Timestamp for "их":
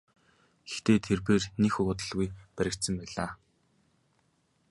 1.75-1.75